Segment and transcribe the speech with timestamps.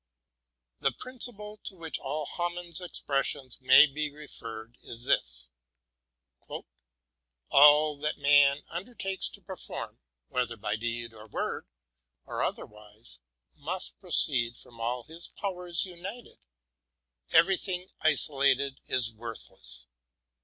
[0.79, 5.49] The principle to which all Hamann's expressions may be referred is this:'
[7.51, 11.67] All that man undertakes to perform, whether by deed, by word,
[12.25, 13.19] or otherwise,
[13.53, 16.39] must proceed from all his powers united:
[17.29, 19.85] every thing isolated is worthless.